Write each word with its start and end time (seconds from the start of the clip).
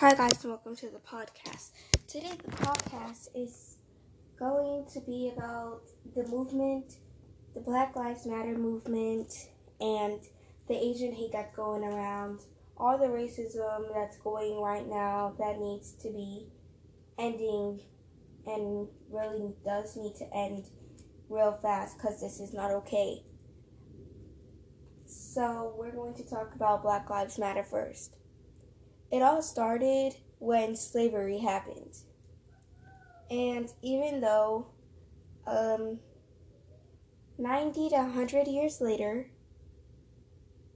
Hi, 0.00 0.14
guys, 0.14 0.42
and 0.44 0.52
welcome 0.52 0.74
to 0.76 0.88
the 0.88 0.98
podcast. 0.98 1.72
Today, 2.08 2.32
the 2.42 2.52
podcast 2.52 3.28
is 3.34 3.76
going 4.38 4.86
to 4.94 5.00
be 5.00 5.30
about 5.36 5.82
the 6.16 6.26
movement, 6.26 6.94
the 7.52 7.60
Black 7.60 7.94
Lives 7.94 8.24
Matter 8.24 8.56
movement, 8.56 9.30
and 9.78 10.18
the 10.68 10.74
Asian 10.74 11.12
hate 11.12 11.32
that's 11.32 11.54
going 11.54 11.84
around, 11.84 12.40
all 12.78 12.96
the 12.96 13.08
racism 13.08 13.92
that's 13.94 14.16
going 14.16 14.58
right 14.62 14.88
now 14.88 15.34
that 15.38 15.58
needs 15.58 15.92
to 16.00 16.08
be 16.08 16.46
ending 17.18 17.80
and 18.46 18.88
really 19.10 19.52
does 19.66 19.98
need 19.98 20.14
to 20.14 20.34
end 20.34 20.64
real 21.28 21.58
fast 21.60 21.98
because 21.98 22.22
this 22.22 22.40
is 22.40 22.54
not 22.54 22.70
okay. 22.70 23.22
So, 25.04 25.74
we're 25.76 25.92
going 25.92 26.14
to 26.14 26.24
talk 26.26 26.54
about 26.54 26.80
Black 26.80 27.10
Lives 27.10 27.38
Matter 27.38 27.64
first. 27.64 28.16
It 29.10 29.22
all 29.22 29.42
started 29.42 30.14
when 30.38 30.76
slavery 30.76 31.38
happened. 31.38 31.96
And 33.30 33.68
even 33.82 34.20
though 34.20 34.66
um, 35.46 35.98
90 37.38 37.90
to 37.90 37.96
100 37.96 38.46
years 38.46 38.80
later, 38.80 39.30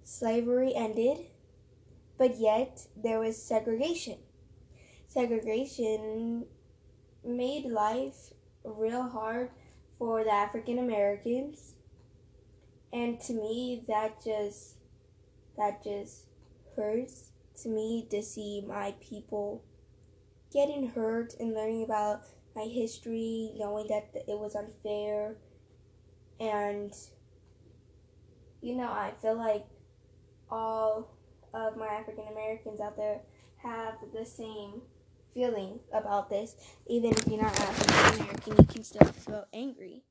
slavery 0.02 0.72
ended, 0.74 1.26
but 2.18 2.38
yet 2.38 2.86
there 2.96 3.20
was 3.20 3.40
segregation. 3.40 4.18
Segregation 5.06 6.46
made 7.24 7.66
life 7.66 8.32
real 8.64 9.08
hard 9.08 9.50
for 9.98 10.24
the 10.24 10.32
African 10.32 10.78
Americans. 10.78 11.74
And 12.92 13.20
to 13.22 13.32
me 13.32 13.84
that 13.88 14.22
just 14.22 14.76
that 15.56 15.84
just 15.84 16.26
hurts 16.76 17.30
to 17.62 17.68
me 17.68 18.06
to 18.10 18.22
see 18.22 18.64
my 18.66 18.94
people 19.00 19.64
getting 20.52 20.88
hurt 20.88 21.34
and 21.40 21.54
learning 21.54 21.84
about 21.84 22.22
my 22.54 22.64
history, 22.64 23.52
knowing 23.56 23.86
that 23.88 24.10
it 24.14 24.38
was 24.38 24.54
unfair. 24.54 25.36
And, 26.38 26.92
you 28.60 28.76
know, 28.76 28.88
I 28.88 29.12
feel 29.20 29.36
like 29.36 29.66
all 30.50 31.16
of 31.52 31.76
my 31.76 31.86
African 31.86 32.24
Americans 32.30 32.80
out 32.80 32.96
there 32.96 33.20
have 33.56 33.94
the 34.12 34.24
same 34.24 34.82
feeling 35.32 35.80
about 35.92 36.30
this. 36.30 36.56
Even 36.86 37.12
if 37.12 37.26
you're 37.26 37.42
not 37.42 37.58
African 37.60 38.20
American, 38.20 38.56
you 38.56 38.64
can 38.66 38.84
still 38.84 39.06
feel 39.06 39.46
angry. 39.52 40.04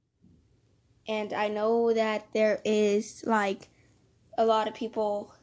And 1.08 1.34
I 1.34 1.50
know 1.50 1.94
that 1.94 2.28
there 2.34 2.62
is 2.64 3.24
like 3.26 3.70
a 4.38 4.46
lot 4.46 4.68
of 4.68 4.74
people 4.74 5.34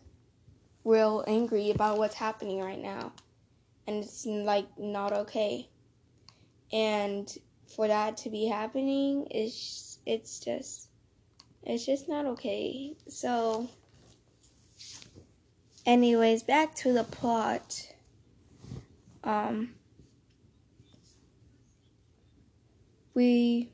real 0.85 1.25
angry 1.27 1.71
about 1.71 1.99
what's 1.99 2.15
happening 2.15 2.61
right 2.61 2.79
now. 2.79 3.13
And 3.87 4.05
it's 4.05 4.27
like 4.27 4.67
not 4.79 5.13
okay. 5.13 5.69
And 6.73 7.33
for 7.75 7.89
that 7.89 8.17
to 8.19 8.31
be 8.31 8.47
happening 8.47 9.27
is 9.27 9.99
it's 10.07 10.41
just 10.41 10.89
it's 11.63 11.85
just 11.85 12.09
not 12.09 12.25
okay. 12.27 12.97
So 13.09 13.69
anyways, 15.85 16.43
back 16.43 16.75
to 16.77 16.93
the 16.93 17.05
plot. 17.05 17.95
Um 19.25 19.75
we 23.15 23.71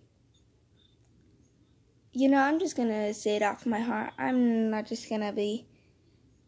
you 2.12 2.30
know, 2.30 2.38
I'm 2.38 2.58
just 2.58 2.76
gonna 2.76 3.12
say 3.12 3.36
it 3.36 3.42
off 3.42 3.66
my 3.66 3.80
heart. 3.80 4.12
I'm 4.18 4.70
not 4.70 4.86
just 4.86 5.08
gonna 5.10 5.32
be 5.32 5.66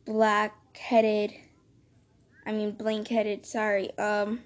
black 0.09 0.57
headed. 0.75 1.35
I 2.47 2.53
mean, 2.53 2.73
blank 2.73 3.09
headed, 3.09 3.45
sorry. 3.45 3.97
Um, 3.99 4.41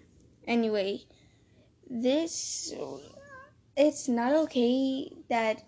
anyway, 0.44 1.02
this, 1.88 2.74
it's 3.76 4.08
not 4.08 4.34
okay 4.34 5.12
that 5.30 5.62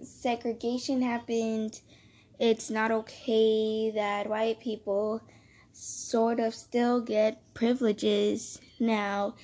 segregation 0.00 1.02
happened. 1.02 1.80
It's 2.38 2.70
not 2.70 2.92
okay 2.92 3.90
that 3.90 4.28
white 4.28 4.60
people 4.60 5.20
sort 5.72 6.38
of 6.38 6.54
still 6.54 7.00
get 7.00 7.42
privileges 7.52 8.60
now. 8.78 9.34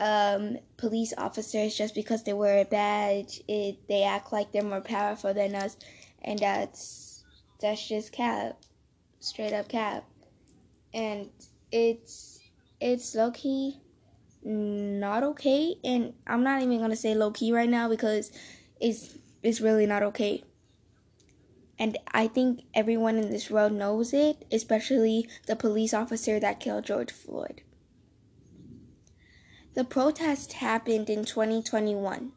Um, 0.00 0.58
police 0.76 1.14
officers, 1.16 1.76
just 1.76 1.94
because 1.94 2.24
they 2.24 2.32
wear 2.32 2.62
a 2.62 2.64
badge, 2.64 3.40
it, 3.46 3.86
they 3.88 4.02
act 4.02 4.32
like 4.32 4.50
they're 4.50 4.64
more 4.64 4.80
powerful 4.80 5.32
than 5.32 5.54
us, 5.54 5.76
and 6.22 6.40
that's 6.40 7.11
that's 7.62 7.88
just 7.88 8.12
cap, 8.12 8.58
straight 9.20 9.54
up 9.54 9.68
cap, 9.68 10.04
and 10.92 11.30
it's 11.70 12.40
it's 12.80 13.14
low 13.14 13.30
key 13.30 13.80
not 14.44 15.22
okay, 15.22 15.76
and 15.84 16.14
I'm 16.26 16.42
not 16.42 16.62
even 16.62 16.80
gonna 16.80 16.96
say 16.96 17.14
low 17.14 17.30
key 17.30 17.52
right 17.52 17.68
now 17.68 17.88
because 17.88 18.32
it's 18.80 19.16
it's 19.42 19.60
really 19.60 19.86
not 19.86 20.02
okay. 20.02 20.42
And 21.78 21.96
I 22.12 22.28
think 22.28 22.62
everyone 22.74 23.16
in 23.16 23.30
this 23.30 23.50
world 23.50 23.72
knows 23.72 24.12
it, 24.12 24.44
especially 24.52 25.28
the 25.46 25.56
police 25.56 25.94
officer 25.94 26.38
that 26.38 26.60
killed 26.60 26.84
George 26.84 27.10
Floyd. 27.10 27.62
The 29.74 29.84
protest 29.84 30.54
happened 30.54 31.08
in 31.08 31.24
2021, 31.24 32.32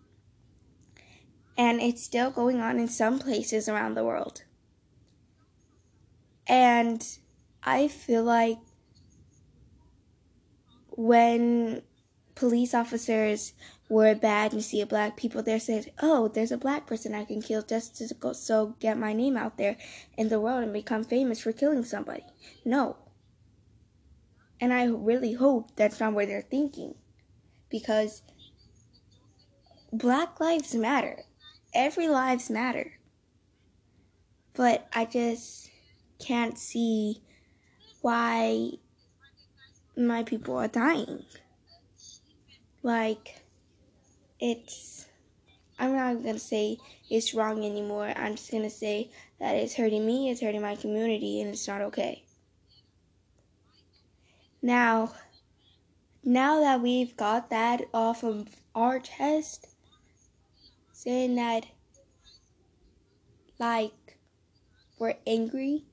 and 1.57 1.81
it's 1.81 2.02
still 2.02 2.31
going 2.31 2.59
on 2.62 2.80
in 2.80 2.88
some 2.88 3.19
places 3.19 3.68
around 3.68 3.96
the 3.96 4.06
world. 4.06 4.44
And 6.47 7.06
I 7.63 7.88
feel 7.88 8.23
like 8.23 8.59
when 10.89 11.81
police 12.35 12.73
officers 12.73 13.53
wear 13.89 14.11
a 14.11 14.16
badge 14.16 14.53
and 14.53 14.63
see 14.63 14.81
a 14.81 14.85
black 14.85 15.17
people 15.17 15.41
there 15.41 15.59
said, 15.59 15.91
"Oh, 16.01 16.28
there's 16.28 16.51
a 16.51 16.57
black 16.57 16.85
person 16.85 17.13
I 17.13 17.25
can 17.25 17.41
kill 17.41 17.61
just 17.61 17.95
to 17.97 18.13
go, 18.13 18.33
so 18.33 18.75
get 18.79 18.97
my 18.97 19.13
name 19.13 19.38
out 19.38 19.57
there 19.57 19.78
in 20.17 20.29
the 20.29 20.39
world 20.39 20.63
and 20.63 20.73
become 20.73 21.03
famous 21.03 21.41
for 21.41 21.51
killing 21.51 21.83
somebody." 21.83 22.23
No. 22.63 22.97
And 24.59 24.73
I 24.73 24.85
really 24.85 25.33
hope 25.33 25.75
that's 25.75 26.00
not 26.00 26.13
what 26.13 26.27
they're 26.27 26.41
thinking 26.41 26.95
because 27.69 28.22
black 29.91 30.39
lives 30.39 30.73
matter. 30.75 31.23
Every 31.73 32.07
lives 32.07 32.50
matter. 32.50 32.94
But 34.53 34.88
I 34.94 35.06
just 35.06 35.65
can't 36.20 36.58
see 36.58 37.22
why 38.02 38.72
my 39.98 40.24
people 40.24 40.58
are 40.58 40.68
dying. 40.68 41.24
Like, 42.84 43.42
it's. 44.40 45.06
I'm 45.78 45.94
not 45.94 46.24
gonna 46.24 46.40
say 46.40 46.78
it's 47.09 47.34
wrong 47.34 47.66
anymore. 47.66 48.14
I'm 48.16 48.36
just 48.36 48.52
gonna 48.52 48.70
say 48.70 49.12
that 49.40 49.56
it's 49.56 49.75
hurting 49.75 50.06
me, 50.06 50.30
it's 50.30 50.42
hurting 50.42 50.62
my 50.62 50.75
community, 50.75 51.42
and 51.42 51.50
it's 51.50 51.68
not 51.68 51.81
okay. 51.81 52.24
Now, 54.62 55.14
now 56.24 56.62
that 56.62 56.81
we've 56.81 57.16
got 57.18 57.50
that 57.50 57.81
off 57.94 58.24
of 58.24 58.48
our 58.74 59.00
chest, 59.00 59.75
saying 60.94 61.36
that, 61.36 61.66
like, 63.59 64.18
we're 64.98 65.16
angry 65.28 65.84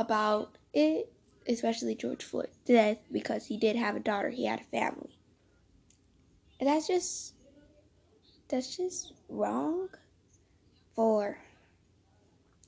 about 0.00 0.56
it, 0.72 1.12
especially 1.46 1.94
George 1.94 2.24
Floyd's 2.24 2.56
death, 2.64 2.98
because 3.10 3.46
he 3.46 3.56
did 3.56 3.76
have 3.76 3.96
a 3.96 4.00
daughter, 4.00 4.30
he 4.30 4.46
had 4.46 4.60
a 4.60 4.64
family. 4.64 5.18
And 6.58 6.68
that's 6.68 6.86
just 6.86 7.34
that's 8.48 8.76
just 8.76 9.12
wrong 9.28 9.88
for 10.94 11.38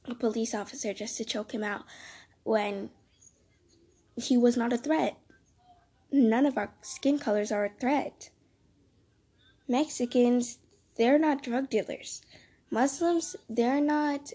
a 0.06 0.14
police 0.14 0.54
officer 0.54 0.94
just 0.94 1.16
to 1.16 1.24
choke 1.24 1.52
him 1.52 1.62
out 1.62 1.84
when 2.44 2.90
he 4.16 4.36
was 4.36 4.56
not 4.56 4.72
a 4.72 4.78
threat. 4.78 5.16
None 6.10 6.46
of 6.46 6.56
our 6.56 6.72
skin 6.82 7.18
colors 7.18 7.50
are 7.50 7.64
a 7.64 7.80
threat. 7.80 8.30
Mexicans, 9.68 10.58
they're 10.96 11.18
not 11.18 11.42
drug 11.42 11.70
dealers. 11.70 12.22
Muslims, 12.70 13.36
they're 13.48 13.80
not 13.80 14.32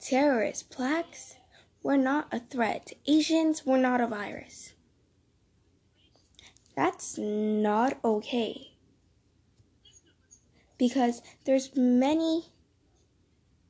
terrorists. 0.00 0.62
Blacks, 0.62 1.36
were 1.82 1.96
not 1.96 2.28
a 2.32 2.40
threat. 2.40 2.92
Asians 3.06 3.64
were 3.64 3.78
not 3.78 4.00
a 4.00 4.06
virus. 4.06 4.74
That's 6.76 7.18
not 7.18 7.98
okay. 8.04 8.72
Because 10.78 11.22
there's 11.44 11.74
many 11.76 12.52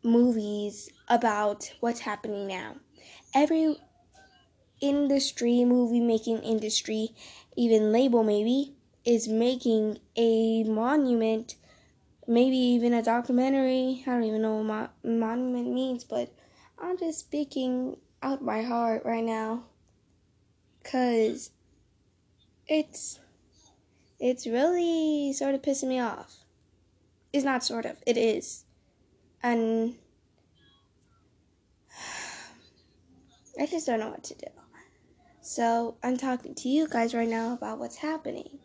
movies 0.02 0.90
about 1.08 1.72
what's 1.80 2.00
happening 2.00 2.46
now. 2.46 2.76
Every 3.34 3.76
industry, 4.80 5.64
movie 5.64 6.00
making 6.00 6.38
industry, 6.40 7.10
even 7.56 7.92
label 7.92 8.22
maybe, 8.22 8.74
is 9.04 9.26
making 9.28 9.98
a 10.16 10.64
monument, 10.64 11.56
maybe 12.26 12.56
even 12.56 12.92
a 12.92 13.02
documentary. 13.02 14.02
I 14.06 14.10
don't 14.10 14.24
even 14.24 14.42
know 14.42 14.56
what 14.56 14.64
mo- 14.64 15.18
monument 15.18 15.72
means, 15.72 16.04
but 16.04 16.30
I'm 16.80 16.96
just 16.98 17.20
speaking 17.20 17.96
out 18.22 18.42
my 18.42 18.62
heart 18.62 19.02
right 19.04 19.24
now. 19.24 19.64
Cause 20.84 21.50
it's 22.66 23.20
it's 24.20 24.46
really 24.46 25.32
sort 25.32 25.54
of 25.54 25.62
pissing 25.62 25.88
me 25.88 26.00
off. 26.00 26.36
It's 27.32 27.44
not 27.44 27.62
sort 27.62 27.84
of, 27.84 27.96
it 28.06 28.16
is. 28.16 28.64
And 29.42 29.94
I 33.60 33.66
just 33.66 33.86
don't 33.86 34.00
know 34.00 34.10
what 34.10 34.24
to 34.24 34.34
do. 34.34 34.46
So 35.40 35.96
I'm 36.02 36.16
talking 36.16 36.54
to 36.56 36.68
you 36.68 36.88
guys 36.88 37.14
right 37.14 37.28
now 37.28 37.54
about 37.54 37.78
what's 37.78 37.96
happening. 37.96 38.58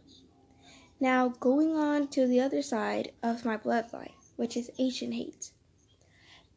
Now, 0.99 1.29
going 1.29 1.75
on 1.75 2.07
to 2.09 2.27
the 2.27 2.41
other 2.41 2.61
side 2.61 3.11
of 3.21 3.45
my 3.45 3.57
bloodline, 3.57 4.13
which 4.35 4.57
is 4.57 4.71
Asian 4.79 5.11
hate. 5.11 5.51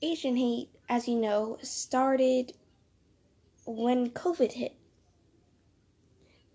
Asian 0.02 0.36
hate, 0.36 0.68
as 0.88 1.08
you 1.08 1.16
know, 1.16 1.58
started 1.62 2.52
when 3.66 4.10
COVID 4.10 4.52
hit. 4.52 4.74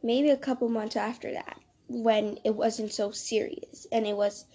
Maybe 0.04 0.30
a 0.30 0.38
couple 0.38 0.70
months 0.70 0.96
after 0.96 1.32
that, 1.34 1.60
when 1.88 2.40
it 2.44 2.56
wasn't 2.56 2.92
so 2.92 3.12
serious 3.12 3.88
and 3.92 4.06
it 4.06 4.16
was 4.16 4.46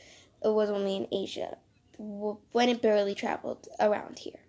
it 0.44 0.48
was 0.48 0.70
only 0.70 0.96
in 0.96 1.08
Asia, 1.12 1.56
when 1.98 2.68
it 2.68 2.82
barely 2.82 3.14
traveled 3.14 3.68
around 3.80 4.18
here. 4.18 4.40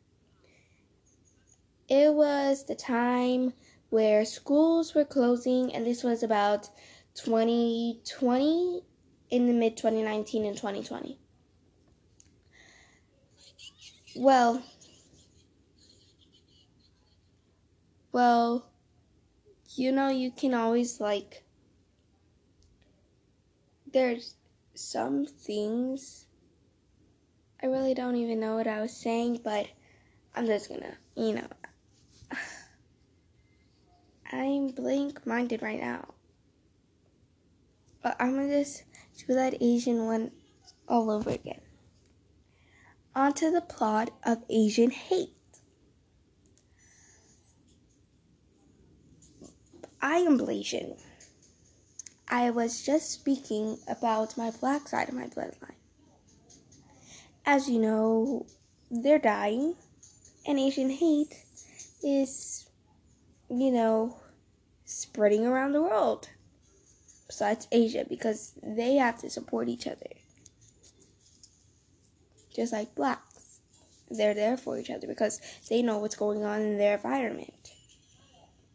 It 1.90 2.14
was 2.14 2.66
the 2.66 2.76
time 2.76 3.54
where 3.90 4.26
schools 4.26 4.94
were 4.94 5.06
closing, 5.06 5.74
and 5.74 5.86
this 5.86 6.04
was 6.04 6.22
about 6.22 6.70
2020 7.16 8.84
in 9.30 9.48
the 9.48 9.54
mid 9.54 9.78
2019 9.78 10.46
and 10.46 10.56
2020. 10.56 11.18
Well, 14.20 14.64
well, 18.12 18.68
you 19.76 19.92
know, 19.92 20.10
you 20.10 20.32
can 20.32 20.56
always 20.56 21.00
like, 21.00 21.44
there's 23.94 24.34
some 24.74 25.28
things. 25.28 26.26
I 27.62 27.68
really 27.68 27.94
don't 27.94 28.16
even 28.16 28.40
know 28.40 28.56
what 28.56 28.66
I 28.66 28.82
was 28.82 28.98
saying, 28.98 29.42
but 29.44 29.68
I'm 30.34 30.48
just 30.48 30.68
gonna, 30.68 30.98
you 31.16 31.36
know, 31.36 31.48
I'm 34.32 34.70
blank 34.70 35.28
minded 35.28 35.62
right 35.62 35.80
now. 35.80 36.16
But 38.02 38.16
I'm 38.20 38.34
gonna 38.34 38.50
just 38.50 38.84
do 39.28 39.36
that 39.36 39.62
Asian 39.62 40.08
one 40.08 40.32
all 40.88 41.12
over 41.12 41.30
again. 41.30 41.62
Onto 43.18 43.50
the 43.50 43.62
plot 43.62 44.12
of 44.24 44.44
Asian 44.48 44.92
hate. 44.92 45.34
I 50.00 50.18
am 50.18 50.38
Blasian. 50.38 51.02
I 52.28 52.52
was 52.52 52.84
just 52.84 53.10
speaking 53.10 53.80
about 53.88 54.38
my 54.38 54.52
black 54.52 54.88
side 54.88 55.10
of 55.10 55.16
my 55.16 55.26
bloodline. 55.30 55.80
As 57.44 57.68
you 57.68 57.80
know, 57.80 58.46
they're 58.92 59.18
dying, 59.18 59.74
and 60.46 60.60
Asian 60.60 60.92
hate 60.92 61.44
is, 62.04 62.70
you 63.50 63.72
know, 63.72 64.16
spreading 64.86 65.44
around 65.44 65.72
the 65.72 65.82
world. 65.82 66.30
Besides 67.26 67.68
Asia, 67.72 68.06
because 68.08 68.54
they 68.62 68.98
have 68.98 69.18
to 69.22 69.30
support 69.32 69.70
each 69.70 69.88
other. 69.88 70.12
Just 72.58 72.74
like 72.74 72.96
blacks. 72.96 73.60
They're 74.10 74.34
there 74.34 74.58
for 74.58 74.80
each 74.80 74.90
other 74.90 75.08
because 75.08 75.40
they 75.70 75.84
know 75.84 76.00
what's 76.00 76.16
going 76.16 76.44
on 76.44 76.62
in 76.62 76.80
their 76.80 76.96
environment. 76.96 77.72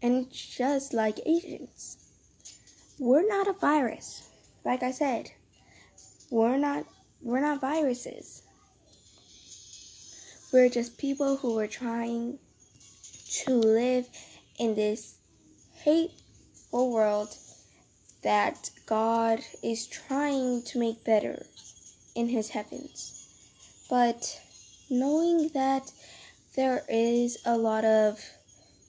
And 0.01 0.31
just 0.31 0.95
like 0.95 1.19
Asians, 1.27 1.99
we're 3.01 3.27
not 3.27 3.49
a 3.49 3.53
virus. 3.55 4.31
Like 4.65 4.85
I 4.85 4.93
said, 4.93 5.33
we're 6.31 6.59
not 6.59 6.87
we're 7.23 7.41
not 7.41 7.61
viruses. 7.61 8.43
We're 10.53 10.69
just 10.69 10.99
people 10.99 11.39
who 11.39 11.59
are 11.59 11.67
trying 11.67 12.39
to 13.45 13.55
live 13.55 14.09
in 14.61 14.77
this 14.77 15.17
hateful 15.75 16.93
world 16.93 17.37
that 18.23 18.71
God 18.87 19.41
is 19.63 19.89
trying 19.89 20.63
to 20.65 20.79
make 20.79 21.05
better 21.05 21.47
in 22.15 22.29
his 22.29 22.51
heavens. 22.51 23.22
But 23.93 24.41
knowing 24.89 25.49
that 25.49 25.93
there 26.57 26.83
is 26.89 27.37
a 27.45 27.59
lot 27.59 27.85
of, 27.85 28.25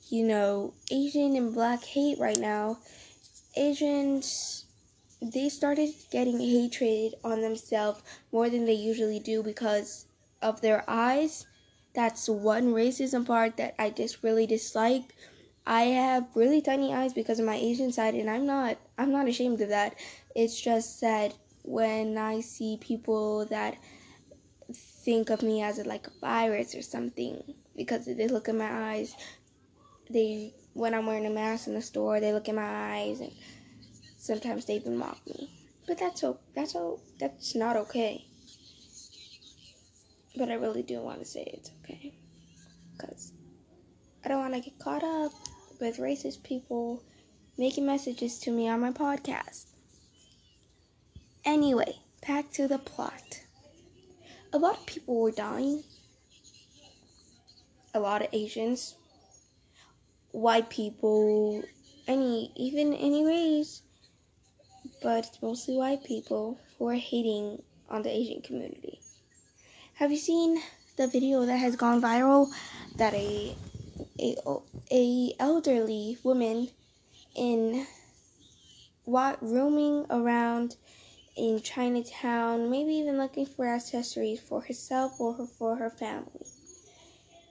you 0.09 0.23
know, 0.23 0.73
Asian 0.91 1.35
and 1.35 1.53
black 1.53 1.83
hate 1.83 2.19
right 2.19 2.39
now, 2.39 2.77
Asians 3.57 4.63
they 5.21 5.49
started 5.49 5.89
getting 6.09 6.39
hatred 6.39 7.15
on 7.21 7.41
themselves 7.41 8.01
more 8.31 8.49
than 8.49 8.63
they 8.63 8.79
usually 8.91 9.19
do 9.19 9.43
because 9.43 10.05
of 10.41 10.61
their 10.61 10.85
eyes. 10.87 11.47
That's 11.93 12.29
one 12.29 12.73
racism 12.73 13.25
part 13.25 13.57
that 13.57 13.75
I 13.77 13.89
just 13.89 14.23
really 14.23 14.47
dislike 14.47 15.03
I 15.67 15.83
have 15.99 16.27
really 16.33 16.61
tiny 16.61 16.93
eyes 16.93 17.11
because 17.11 17.39
of 17.39 17.45
my 17.45 17.55
Asian 17.55 17.91
side 17.91 18.15
and 18.15 18.29
I'm 18.29 18.45
not 18.45 18.77
I'm 18.97 19.11
not 19.11 19.27
ashamed 19.27 19.59
of 19.59 19.67
that. 19.67 19.95
It's 20.33 20.61
just 20.61 21.01
that 21.01 21.33
when 21.63 22.17
I 22.17 22.39
see 22.39 22.77
people 22.79 23.45
that 23.47 23.75
think 25.03 25.29
of 25.29 25.41
me 25.41 25.61
as 25.61 25.79
a, 25.79 25.83
like 25.83 26.07
a 26.07 26.19
virus 26.21 26.75
or 26.75 26.81
something 26.81 27.41
because 27.75 28.05
they 28.05 28.27
look 28.27 28.47
at 28.47 28.55
my 28.55 28.91
eyes 28.91 29.15
they 30.09 30.53
when 30.73 30.93
I'm 30.93 31.05
wearing 31.05 31.25
a 31.25 31.29
mask 31.29 31.67
in 31.67 31.73
the 31.73 31.81
store 31.81 32.19
they 32.19 32.33
look 32.33 32.49
at 32.49 32.55
my 32.55 32.95
eyes 32.95 33.19
and 33.19 33.31
sometimes 34.23 34.65
they 34.65 34.75
even 34.75 34.97
mock 34.97 35.19
me. 35.27 35.49
But 35.85 35.99
that's 35.99 36.21
so 36.21 36.39
that's 36.55 36.71
so 36.71 37.01
that's 37.19 37.55
not 37.55 37.75
okay. 37.75 38.25
But 40.37 40.49
I 40.49 40.53
really 40.53 40.81
do 40.81 40.99
want 41.01 41.19
to 41.19 41.25
say 41.25 41.43
it's 41.53 41.71
okay 41.83 42.13
because 42.93 43.33
I 44.23 44.29
don't 44.29 44.39
want 44.39 44.53
to 44.53 44.61
get 44.61 44.79
caught 44.79 45.03
up 45.03 45.33
with 45.79 45.97
racist 45.97 46.43
people 46.43 47.03
making 47.57 47.85
messages 47.85 48.39
to 48.39 48.51
me 48.51 48.69
on 48.69 48.79
my 48.79 48.91
podcast. 48.91 49.65
Anyway, 51.45 51.97
back 52.25 52.49
to 52.53 52.67
the 52.67 52.79
plot. 52.79 53.42
A 54.53 54.59
lot 54.59 54.77
of 54.77 54.85
people 54.85 55.19
were 55.19 55.31
dying. 55.31 55.83
A 57.95 57.99
lot 57.99 58.21
of 58.21 58.27
Asians, 58.31 58.95
white 60.31 60.69
people, 60.69 61.63
any 62.07 62.51
even 62.55 62.93
any 62.93 63.25
race, 63.25 63.81
but 65.01 65.37
mostly 65.41 65.75
white 65.75 66.03
people 66.03 66.59
who 66.77 66.87
are 66.87 66.93
hating 66.93 67.63
on 67.89 68.03
the 68.03 68.11
Asian 68.11 68.41
community. 68.41 68.99
Have 69.95 70.11
you 70.11 70.17
seen 70.17 70.61
the 70.97 71.07
video 71.07 71.45
that 71.45 71.57
has 71.57 71.75
gone 71.75 71.99
viral 71.99 72.47
that 72.97 73.15
a 73.15 73.55
a, 74.19 74.35
a 74.91 75.33
elderly 75.39 76.19
woman 76.23 76.69
in 77.35 77.87
what 79.05 79.41
roaming 79.41 80.05
around 80.11 80.75
in 81.35 81.61
Chinatown, 81.61 82.69
maybe 82.69 82.93
even 82.93 83.17
looking 83.17 83.45
for 83.45 83.67
accessories 83.67 84.39
for 84.39 84.61
herself 84.61 85.19
or 85.19 85.33
her, 85.33 85.47
for 85.47 85.75
her 85.75 85.89
family. 85.89 86.45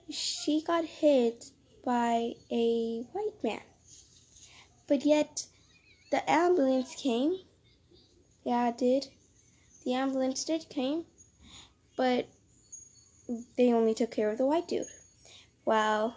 She 0.09 0.61
got 0.61 0.85
hit 0.85 1.51
by 1.85 2.33
a 2.51 3.03
white 3.11 3.43
man. 3.43 3.61
But 4.87 5.05
yet, 5.05 5.47
the 6.11 6.29
ambulance 6.29 6.95
came. 6.95 7.39
Yeah, 8.45 8.69
it 8.69 8.77
did. 8.77 9.07
The 9.85 9.93
ambulance 9.93 10.43
did 10.45 10.69
came, 10.69 11.05
but 11.97 12.27
they 13.57 13.73
only 13.73 13.93
took 13.93 14.11
care 14.11 14.29
of 14.29 14.37
the 14.37 14.45
white 14.45 14.67
dude. 14.67 14.85
While 15.63 16.15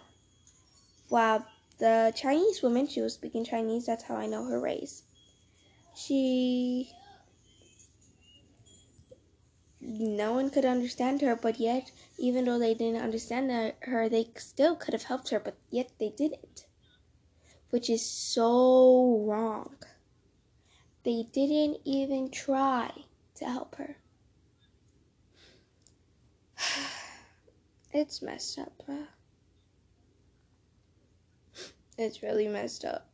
while 1.09 1.45
the 1.79 2.13
Chinese 2.15 2.61
woman, 2.61 2.87
she 2.87 3.01
was 3.01 3.13
speaking 3.13 3.45
Chinese, 3.45 3.85
that's 3.85 4.03
how 4.03 4.15
I 4.15 4.25
know 4.25 4.45
her 4.45 4.59
race. 4.59 5.03
She. 5.95 6.91
No 9.79 10.33
one 10.33 10.49
could 10.49 10.65
understand 10.65 11.21
her, 11.21 11.35
but 11.35 11.59
yet, 11.59 11.91
even 12.17 12.45
though 12.45 12.57
they 12.57 12.73
didn't 12.73 13.01
understand 13.01 13.73
her, 13.81 14.09
they 14.09 14.29
still 14.35 14.75
could 14.75 14.93
have 14.93 15.03
helped 15.03 15.29
her, 15.29 15.39
but 15.39 15.57
yet 15.69 15.91
they 15.99 16.09
didn't. 16.09 16.65
Which 17.69 17.89
is 17.89 18.03
so 18.03 19.23
wrong. 19.25 19.75
They 21.03 21.23
didn't 21.31 21.79
even 21.85 22.31
try 22.31 22.91
to 23.35 23.45
help 23.45 23.75
her. 23.75 23.97
It's 27.93 28.21
messed 28.21 28.59
up, 28.59 28.73
bruh. 28.85 29.07
It's 31.97 32.21
really 32.21 32.47
messed 32.47 32.85
up. 32.85 33.07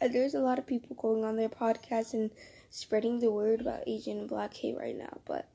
And 0.00 0.14
there's 0.14 0.34
a 0.34 0.40
lot 0.40 0.58
of 0.58 0.66
people 0.66 0.96
going 0.96 1.24
on 1.24 1.36
their 1.36 1.48
podcasts 1.48 2.12
and 2.14 2.30
spreading 2.70 3.18
the 3.18 3.30
word 3.30 3.60
about 3.60 3.84
Asian 3.86 4.18
and 4.18 4.28
black 4.28 4.54
hate 4.54 4.76
right 4.76 4.96
now, 4.96 5.18
but 5.26 5.48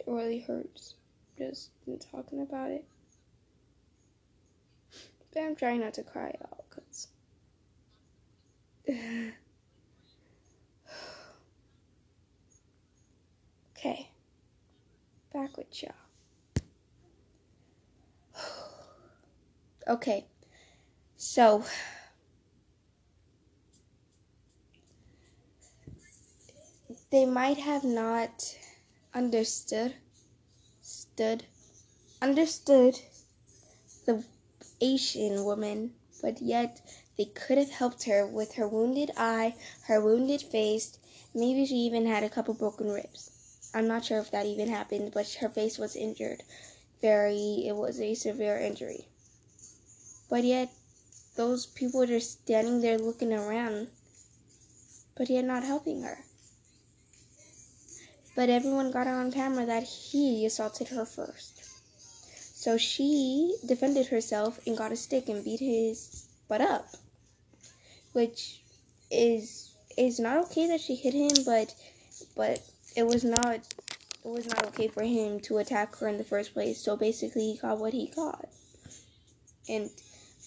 it 0.00 0.06
really 0.06 0.40
hurts 0.40 0.94
just 1.38 1.70
talking 2.12 2.40
about 2.40 2.70
it. 2.70 2.84
But 5.32 5.42
I'm 5.42 5.56
trying 5.56 5.80
not 5.80 5.94
to 5.94 6.02
cry 6.02 6.34
out 6.42 6.64
because. 6.70 7.08
okay. 13.76 14.10
Back 15.32 15.56
with 15.56 15.82
y'all. 15.82 15.92
okay. 19.88 20.26
So. 21.16 21.64
They 27.14 27.26
might 27.26 27.58
have 27.58 27.84
not 27.84 28.56
understood 29.14 29.94
stood 30.82 31.44
understood 32.20 32.98
the 34.04 34.24
Asian 34.80 35.44
woman, 35.44 35.94
but 36.20 36.42
yet 36.42 36.80
they 37.16 37.26
could 37.26 37.56
have 37.56 37.70
helped 37.70 38.02
her 38.02 38.26
with 38.26 38.54
her 38.54 38.66
wounded 38.66 39.12
eye, 39.16 39.54
her 39.82 40.00
wounded 40.00 40.42
face. 40.42 40.98
Maybe 41.32 41.64
she 41.66 41.76
even 41.76 42.04
had 42.04 42.24
a 42.24 42.28
couple 42.28 42.52
broken 42.52 42.90
ribs. 42.90 43.30
I'm 43.72 43.86
not 43.86 44.06
sure 44.06 44.18
if 44.18 44.32
that 44.32 44.46
even 44.46 44.66
happened, 44.68 45.12
but 45.14 45.34
her 45.34 45.48
face 45.48 45.78
was 45.78 45.94
injured. 45.94 46.42
Very, 47.00 47.64
it 47.68 47.76
was 47.76 48.00
a 48.00 48.16
severe 48.16 48.58
injury. 48.58 49.06
But 50.28 50.42
yet, 50.42 50.72
those 51.36 51.64
people 51.64 52.02
are 52.02 52.06
just 52.08 52.42
standing 52.42 52.80
there 52.80 52.98
looking 52.98 53.32
around, 53.32 53.86
but 55.14 55.30
yet 55.30 55.44
not 55.44 55.62
helping 55.62 56.02
her. 56.02 56.24
But 58.34 58.48
everyone 58.48 58.90
got 58.90 59.06
on 59.06 59.30
camera 59.30 59.64
that 59.66 59.84
he 59.84 60.44
assaulted 60.44 60.88
her 60.88 61.04
first. 61.04 61.64
So 62.64 62.78
she 62.78 63.56
defended 63.64 64.06
herself 64.06 64.58
and 64.66 64.76
got 64.76 64.90
a 64.90 64.96
stick 64.96 65.28
and 65.28 65.44
beat 65.44 65.60
his 65.60 66.26
butt 66.48 66.60
up. 66.60 66.88
Which 68.12 68.62
is 69.10 69.70
is 69.96 70.18
not 70.18 70.38
okay 70.46 70.66
that 70.66 70.80
she 70.80 70.94
hit 70.96 71.14
him, 71.14 71.44
but 71.44 71.74
but 72.34 72.62
it 72.96 73.06
was 73.06 73.22
not 73.22 73.56
it 73.56 74.28
was 74.28 74.46
not 74.46 74.66
okay 74.68 74.88
for 74.88 75.02
him 75.02 75.40
to 75.40 75.58
attack 75.58 75.94
her 75.96 76.08
in 76.08 76.16
the 76.16 76.24
first 76.24 76.54
place. 76.54 76.80
So 76.80 76.96
basically 76.96 77.52
he 77.52 77.58
got 77.58 77.78
what 77.78 77.92
he 77.92 78.06
got. 78.06 78.48
And 79.68 79.90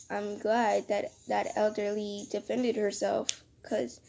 I'm 0.10 0.40
glad 0.40 0.88
that 0.88 1.12
that 1.28 1.54
elderly 1.56 2.28
defended 2.32 2.76
herself 2.76 3.44
cuz 3.64 4.00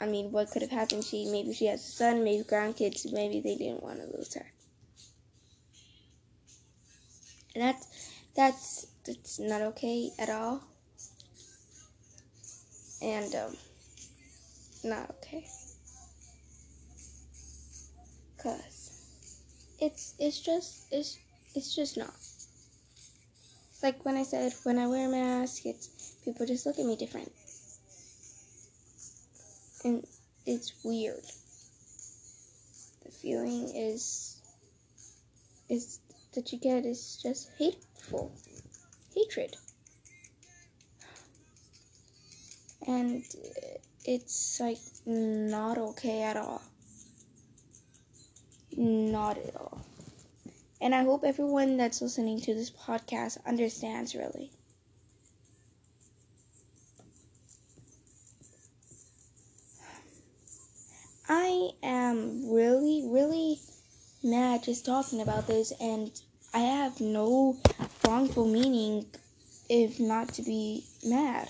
I 0.00 0.06
mean, 0.06 0.30
what 0.30 0.50
could 0.50 0.62
have 0.62 0.70
happened? 0.70 1.04
She 1.04 1.24
maybe 1.30 1.54
she 1.54 1.66
has 1.66 1.80
a 1.86 1.90
son, 1.90 2.22
maybe 2.22 2.44
grandkids, 2.44 3.10
maybe 3.12 3.40
they 3.40 3.56
didn't 3.56 3.82
want 3.82 3.98
to 3.98 4.16
lose 4.16 4.34
her. 4.34 4.46
And 7.54 7.64
that's 7.64 8.12
that's 8.36 8.86
that's 9.06 9.38
not 9.40 9.62
okay 9.62 10.10
at 10.18 10.28
all. 10.28 10.62
And 13.02 13.34
um 13.34 13.56
not 14.84 15.10
okay. 15.10 15.46
Cause 18.42 18.90
it's 19.80 20.14
it's 20.18 20.40
just 20.40 20.92
it's 20.92 21.18
it's 21.54 21.74
just 21.74 21.96
not. 21.96 22.14
Like 23.82 24.04
when 24.04 24.16
I 24.16 24.22
said 24.24 24.52
when 24.64 24.78
I 24.78 24.86
wear 24.86 25.08
a 25.08 25.10
mask, 25.10 25.64
it's 25.64 26.16
people 26.24 26.44
just 26.44 26.66
look 26.66 26.78
at 26.78 26.84
me 26.84 26.96
different. 26.96 27.32
And 29.86 30.04
it's 30.44 30.72
weird. 30.82 31.22
The 33.04 33.12
feeling 33.12 33.68
is 33.72 34.40
is 35.68 36.00
that 36.34 36.52
you 36.52 36.58
get 36.58 36.84
is 36.84 37.20
just 37.22 37.50
hateful. 37.56 38.32
Hatred. 39.14 39.54
And 42.88 43.22
it's 44.04 44.58
like 44.58 44.78
not 45.06 45.78
okay 45.78 46.22
at 46.24 46.36
all. 46.36 46.62
Not 48.76 49.38
at 49.38 49.54
all. 49.54 49.86
And 50.80 50.96
I 50.96 51.04
hope 51.04 51.22
everyone 51.22 51.76
that's 51.76 52.02
listening 52.02 52.40
to 52.40 52.54
this 52.54 52.72
podcast 52.72 53.38
understands 53.46 54.16
really. 54.16 54.50
I 61.28 61.70
am 61.82 62.52
really, 62.52 63.08
really 63.10 63.58
mad 64.22 64.62
just 64.62 64.86
talking 64.86 65.20
about 65.20 65.48
this, 65.48 65.72
and 65.80 66.10
I 66.54 66.60
have 66.60 67.00
no 67.00 67.56
wrongful 68.06 68.46
meaning 68.46 69.06
if 69.68 69.98
not 69.98 70.28
to 70.34 70.42
be 70.42 70.84
mad. 71.04 71.48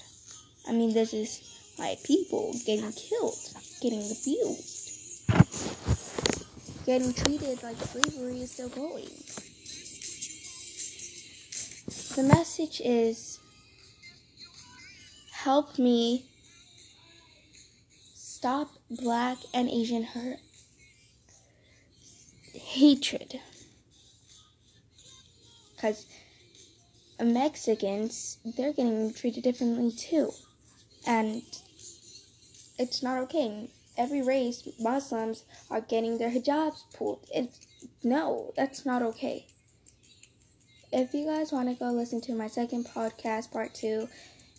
I 0.66 0.73
mean, 0.73 0.95
this 0.95 1.12
is 1.12 1.75
my 1.78 1.97
people 2.04 2.54
getting 2.64 2.90
killed, 2.92 3.37
getting 3.83 4.00
abused, 4.00 5.30
getting 6.87 7.12
treated 7.12 7.62
like 7.62 7.76
slavery 7.76 8.40
is 8.40 8.52
still 8.52 8.71
going. 8.71 9.11
The 12.16 12.23
message 12.23 12.80
is 12.83 13.38
help 15.33 15.78
me 15.78 16.25
stop 18.14 18.71
black 18.90 19.38
and 19.52 19.69
Asian 19.69 20.05
hurt 20.05 20.38
hatred. 22.55 23.40
Because 25.75 26.07
Mexicans, 27.23 28.38
they're 28.45 28.73
getting 28.73 29.12
treated 29.12 29.45
differently 29.45 29.93
too. 29.93 30.33
And 31.07 31.43
it's 32.78 33.02
not 33.02 33.19
okay. 33.25 33.71
Every 33.97 34.23
race, 34.23 34.69
Muslims 34.78 35.45
are 35.71 35.81
getting 35.81 36.19
their 36.19 36.31
hijabs 36.31 36.83
pulled. 36.95 37.26
It's 37.35 37.66
no, 38.02 38.52
that's 38.57 38.85
not 38.85 39.02
okay. 39.02 39.47
If 40.93 41.14
you 41.14 41.26
guys 41.26 41.52
want 41.52 41.69
to 41.69 41.75
go 41.75 41.90
listen 41.90 42.21
to 42.23 42.35
my 42.35 42.47
second 42.47 42.87
podcast, 42.87 43.50
part 43.50 43.75
two, 43.75 44.09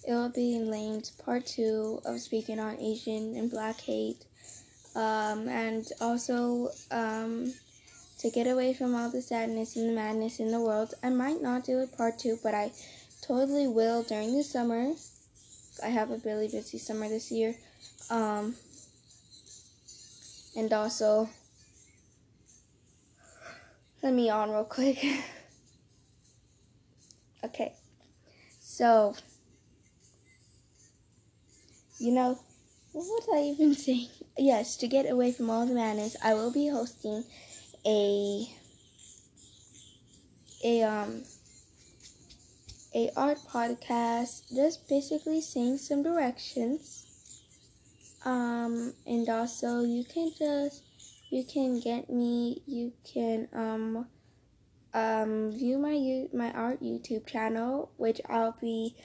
it 0.08 0.14
will 0.14 0.30
be 0.30 0.58
named 0.58 1.12
part 1.26 1.46
two 1.46 2.00
of 2.06 2.22
speaking 2.22 2.62
on 2.62 2.80
Asian 2.80 3.36
and 3.36 3.52
Black 3.52 3.82
hate, 3.82 4.24
um, 4.96 5.50
and 5.50 5.86
also 6.00 6.70
um, 6.92 7.54
to 8.20 8.32
get 8.32 8.48
away 8.48 8.74
from 8.74 8.96
all 8.96 9.10
the 9.10 9.22
sadness 9.22 9.76
and 9.76 9.90
the 9.90 9.94
madness 9.94 10.40
in 10.40 10.50
the 10.50 10.62
world. 10.62 10.94
I 11.04 11.10
might 11.10 11.42
not 11.42 11.66
do 11.66 11.80
it 11.80 11.96
part 11.98 12.20
two, 12.20 12.40
but 12.42 12.56
I 12.56 12.72
totally 13.22 13.68
will 13.68 14.02
during 14.04 14.36
the 14.36 14.44
summer. 14.44 14.94
I 15.84 15.90
have 15.90 16.10
a 16.10 16.22
really 16.24 16.48
busy 16.48 16.78
summer 16.78 17.10
this 17.10 17.30
year. 17.30 17.56
Um, 18.10 18.56
and 20.56 20.72
also, 20.72 21.30
let 24.02 24.14
me 24.14 24.30
on 24.30 24.52
real 24.52 24.64
quick. 24.64 25.06
okay, 27.44 27.74
so, 28.62 29.14
you 32.00 32.12
know, 32.12 32.39
what 32.92 33.06
was 33.06 33.27
I 33.34 33.42
even 33.42 33.74
saying? 33.86 34.10
Yes, 34.38 34.77
to 34.77 34.88
get 34.88 35.10
away 35.10 35.32
from 35.32 35.50
all 35.50 35.66
the 35.66 35.74
madness, 35.74 36.16
I 36.24 36.34
will 36.34 36.51
be 36.51 36.68
hosting 36.68 37.24
a 37.86 38.48
a 40.63 40.84
um 40.84 41.24
a 42.96 43.12
art 43.16 43.38
podcast 43.48 44.54
just 44.54 44.88
basically 44.89 45.39
saying 45.39 45.77
some 45.77 46.01
directions 46.01 47.06
um 48.25 48.94
and 49.06 49.30
also 49.30 49.82
you 49.82 50.04
can 50.04 50.32
just 50.38 50.84
you 51.30 51.44
can 51.44 51.80
get 51.80 52.10
me 52.10 52.62
you 52.66 52.92
can 53.04 53.48
um 53.54 54.08
um 54.94 55.51
view 55.51 55.77
my 55.77 56.25
my 56.34 56.51
art 56.54 56.82
youtube 56.82 57.27
channel 57.27 57.92
which 57.98 58.20
i'll 58.30 58.58
be 58.60 58.96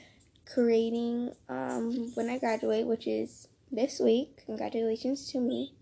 creating 0.45 1.31
um 1.49 2.11
when 2.15 2.29
i 2.29 2.37
graduate 2.37 2.85
which 2.85 3.07
is 3.07 3.47
this 3.71 3.99
week 3.99 4.43
congratulations 4.45 5.31
to 5.31 5.39
me 5.39 5.73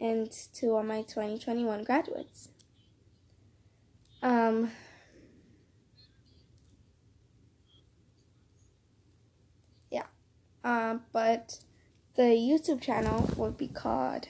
and 0.00 0.30
to 0.54 0.74
all 0.74 0.82
my 0.82 1.02
2021 1.02 1.84
graduates. 1.84 2.48
Um, 4.22 4.70
yeah, 9.90 10.06
uh, 10.64 10.98
but 11.12 11.58
the 12.16 12.22
YouTube 12.22 12.80
channel 12.80 13.28
would 13.36 13.56
be 13.56 13.68
called 13.68 14.28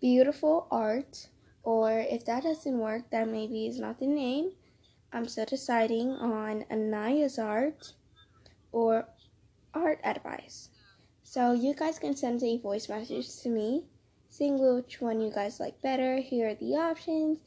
Beautiful 0.00 0.66
Art, 0.70 1.28
or 1.62 1.92
if 1.92 2.24
that 2.26 2.42
doesn't 2.42 2.78
work, 2.78 3.10
that 3.10 3.28
maybe 3.28 3.66
is 3.66 3.78
not 3.78 4.00
the 4.00 4.06
name. 4.06 4.52
I'm 5.12 5.28
still 5.28 5.44
deciding 5.44 6.10
on 6.12 6.64
Anaya's 6.70 7.38
art 7.38 7.92
or 8.72 9.08
art 9.74 10.00
advice. 10.04 10.70
So 11.22 11.52
you 11.52 11.74
guys 11.74 11.98
can 11.98 12.16
send 12.16 12.42
a 12.42 12.58
voice 12.58 12.88
message 12.88 13.28
to 13.42 13.48
me 13.48 13.84
saying 14.30 14.58
which 14.58 15.00
one 15.00 15.20
you 15.20 15.30
guys 15.30 15.60
like 15.60 15.80
better. 15.82 16.16
Here 16.16 16.48
are 16.48 16.54
the 16.54 16.76
options. 16.76 17.38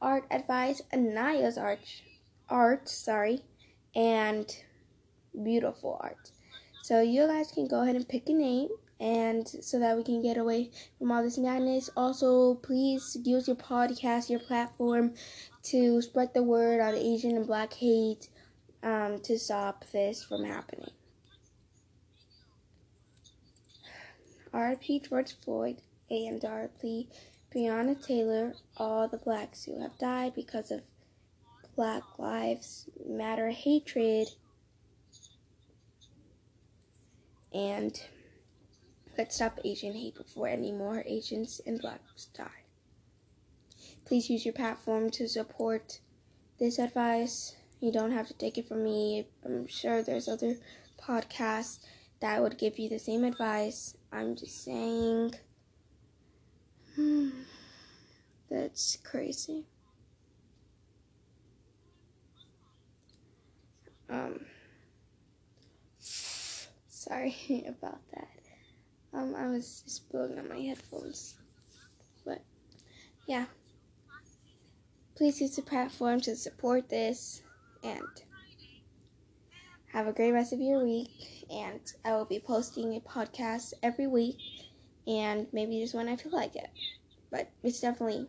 art 0.00 0.24
advice, 0.30 0.82
Anaya's 0.92 1.56
art, 1.56 2.02
art, 2.48 2.88
sorry, 2.88 3.44
and 3.94 4.46
beautiful 5.44 5.98
art. 6.00 6.32
So 6.82 7.00
you 7.00 7.26
guys 7.28 7.52
can 7.52 7.68
go 7.68 7.82
ahead 7.82 7.96
and 7.96 8.08
pick 8.08 8.28
a 8.28 8.32
name 8.32 8.68
and 8.98 9.48
so 9.48 9.78
that 9.78 9.96
we 9.96 10.02
can 10.02 10.20
get 10.20 10.36
away 10.36 10.70
from 10.98 11.12
all 11.12 11.22
this 11.22 11.38
madness. 11.38 11.88
Also, 11.96 12.54
please 12.56 13.16
use 13.24 13.46
your 13.46 13.56
podcast, 13.56 14.28
your 14.28 14.40
platform 14.40 15.14
to 15.64 16.02
spread 16.02 16.34
the 16.34 16.42
word 16.42 16.80
on 16.80 16.94
Asian 16.94 17.36
and 17.36 17.46
black 17.46 17.72
hate 17.72 18.28
um, 18.82 19.20
to 19.20 19.38
stop 19.38 19.84
this 19.92 20.24
from 20.24 20.44
happening. 20.44 20.90
R.P. 24.52 25.00
George 25.08 25.34
Floyd 25.44 25.76
and 26.10 26.44
R.P. 26.44 27.08
Breonna 27.54 28.04
Taylor, 28.04 28.54
all 28.76 29.08
the 29.08 29.18
blacks 29.18 29.64
who 29.64 29.80
have 29.80 29.98
died 29.98 30.34
because 30.34 30.70
of 30.70 30.82
Black 31.74 32.02
Lives 32.18 32.88
Matter 33.06 33.50
hatred. 33.50 34.28
And 37.54 38.00
let's 39.18 39.36
stop 39.36 39.58
Asian 39.64 39.92
hate 39.94 40.14
before 40.14 40.48
any 40.48 40.72
more 40.72 41.02
Asians 41.06 41.60
and 41.66 41.80
blacks 41.80 42.26
die. 42.34 42.64
Please 44.04 44.30
use 44.30 44.44
your 44.44 44.54
platform 44.54 45.10
to 45.10 45.28
support 45.28 46.00
this 46.58 46.78
advice. 46.78 47.56
You 47.80 47.92
don't 47.92 48.12
have 48.12 48.28
to 48.28 48.34
take 48.34 48.58
it 48.58 48.68
from 48.68 48.84
me. 48.84 49.26
I'm 49.44 49.66
sure 49.66 50.02
there's 50.02 50.28
other 50.28 50.56
podcasts 51.00 51.80
that 52.20 52.40
would 52.40 52.58
give 52.58 52.78
you 52.78 52.88
the 52.88 52.98
same 52.98 53.24
advice. 53.24 53.96
I'm 54.12 54.36
just 54.36 54.64
saying. 54.64 55.34
That's 58.50 58.98
crazy. 59.02 59.64
Um, 64.08 64.44
sorry 67.12 67.64
about 67.68 68.00
that. 68.14 68.28
Um, 69.14 69.34
I 69.36 69.46
was 69.48 69.82
just 69.84 70.10
blowing 70.10 70.38
on 70.38 70.48
my 70.48 70.58
headphones. 70.58 71.36
But, 72.24 72.42
yeah. 73.26 73.46
Please 75.14 75.40
use 75.40 75.56
the 75.56 75.62
platform 75.62 76.20
to 76.22 76.34
support 76.34 76.88
this 76.88 77.42
and 77.84 78.02
have 79.92 80.06
a 80.06 80.12
great 80.12 80.32
rest 80.32 80.54
of 80.54 80.60
your 80.60 80.82
week. 80.82 81.44
And 81.50 81.80
I 82.04 82.12
will 82.12 82.24
be 82.24 82.40
posting 82.40 82.96
a 82.96 83.00
podcast 83.00 83.74
every 83.82 84.06
week 84.06 84.38
and 85.06 85.46
maybe 85.52 85.80
just 85.80 85.94
when 85.94 86.08
I 86.08 86.16
feel 86.16 86.32
like 86.32 86.56
it. 86.56 86.70
But 87.30 87.50
it's 87.62 87.80
definitely 87.80 88.26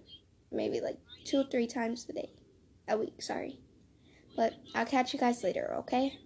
maybe 0.52 0.82
like 0.82 0.98
two 1.24 1.40
or 1.40 1.46
three 1.46 1.68
times 1.68 2.06
a 2.10 2.14
day. 2.14 2.30
A 2.90 2.98
week, 2.98 3.22
sorry. 3.22 3.60
But 4.36 4.56
I'll 4.76 4.86
catch 4.86 5.14
you 5.14 5.20
guys 5.20 5.42
later, 5.42 5.74
okay? 5.80 6.20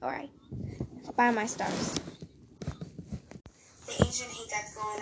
Alright. 0.00 0.30
Bye, 1.16 1.30
my 1.30 1.46
stars. 1.46 1.94
The 3.86 4.04
that's 4.50 4.74
going 4.74 4.86
on. 4.86 4.92